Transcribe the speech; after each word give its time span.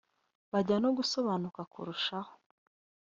Byajya 0.51 0.75
no 0.83 0.89
gusobanuka 0.97 1.61
kurushaho 1.71 2.31